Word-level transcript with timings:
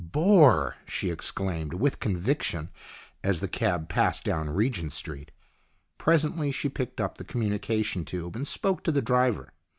"Bore!" 0.03 0.77
she 0.87 1.11
exclaimed 1.11 1.75
with 1.75 1.99
conviction 1.99 2.69
as 3.23 3.39
the 3.39 3.47
cab 3.47 3.87
passed 3.87 4.23
down 4.23 4.49
Regent 4.49 4.91
Street. 4.93 5.29
Presently 5.99 6.51
she 6.51 6.69
picked 6.69 6.99
up 6.99 7.19
the 7.19 7.23
communication 7.23 8.03
tube 8.03 8.35
and 8.35 8.47
spoke 8.47 8.83
to 8.85 8.91
the 8.91 9.03
driver. 9.03 9.53